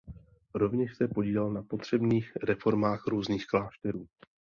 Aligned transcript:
Rovněž 0.55 0.95
se 0.95 1.07
podílel 1.07 1.51
na 1.53 1.63
potřebných 1.63 2.33
reformách 2.43 3.07
různých 3.07 3.47
klášterů. 3.47 4.07